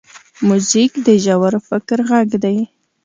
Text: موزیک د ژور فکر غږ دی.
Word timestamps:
موزیک 0.47 0.91
د 1.05 1.07
ژور 1.23 1.53
فکر 1.67 1.99
غږ 2.09 2.29
دی. 2.43 2.57